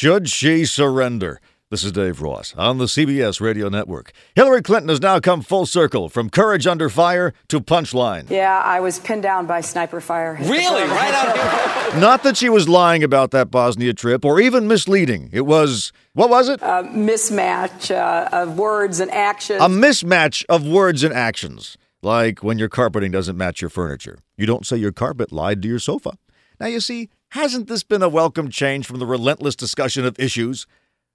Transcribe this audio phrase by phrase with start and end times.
[0.00, 1.42] Should she surrender?
[1.68, 4.12] This is Dave Ross on the CBS Radio Network.
[4.34, 8.30] Hillary Clinton has now come full circle from courage under fire to punchline.
[8.30, 10.38] Yeah, I was pinned down by sniper fire.
[10.40, 10.84] Really?
[10.84, 12.00] Right out of here?
[12.00, 15.28] Not that she was lying about that Bosnia trip or even misleading.
[15.34, 16.62] It was, what was it?
[16.62, 19.60] A mismatch uh, of words and actions.
[19.60, 21.76] A mismatch of words and actions.
[22.00, 24.20] Like when your carpeting doesn't match your furniture.
[24.38, 26.16] You don't say your carpet lied to your sofa.
[26.60, 30.66] Now, you see, hasn't this been a welcome change from the relentless discussion of issues?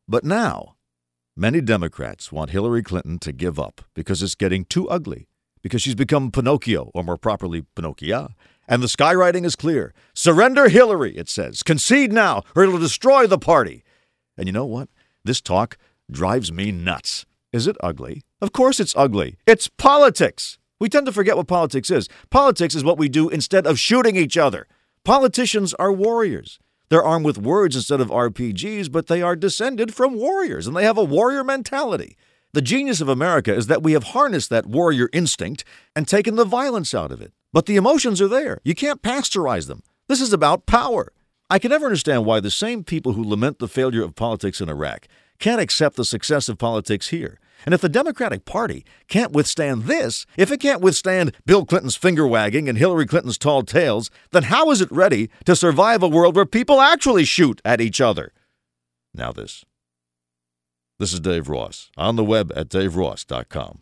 [0.07, 0.73] But now,
[1.37, 5.27] many Democrats want Hillary Clinton to give up because it's getting too ugly,
[5.61, 8.29] because she's become Pinocchio, or more properly, Pinocchia.
[8.67, 9.93] And the skywriting is clear.
[10.15, 11.61] Surrender Hillary, it says.
[11.61, 13.83] Concede now, or it'll destroy the party.
[14.35, 14.89] And you know what?
[15.23, 15.77] This talk
[16.09, 17.27] drives me nuts.
[17.53, 18.23] Is it ugly?
[18.41, 19.37] Of course it's ugly.
[19.45, 20.57] It's politics.
[20.79, 22.09] We tend to forget what politics is.
[22.31, 24.65] Politics is what we do instead of shooting each other.
[25.05, 26.57] Politicians are warriors.
[26.89, 30.83] They're armed with words instead of RPGs, but they are descended from warriors and they
[30.83, 32.17] have a warrior mentality.
[32.53, 35.63] The genius of America is that we have harnessed that warrior instinct
[35.95, 37.33] and taken the violence out of it.
[37.53, 38.59] But the emotions are there.
[38.63, 39.83] You can't pasteurize them.
[40.07, 41.13] This is about power.
[41.51, 44.69] I can never understand why the same people who lament the failure of politics in
[44.69, 47.39] Iraq can't accept the success of politics here.
[47.65, 52.27] And if the Democratic Party can't withstand this, if it can't withstand Bill Clinton's finger
[52.27, 56.35] wagging and Hillary Clinton's tall tales, then how is it ready to survive a world
[56.35, 58.33] where people actually shoot at each other?
[59.13, 59.63] Now, this.
[60.97, 63.81] This is Dave Ross on the web at daveross.com.